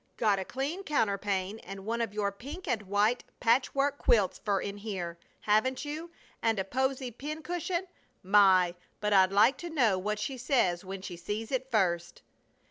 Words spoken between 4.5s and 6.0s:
in here, haven't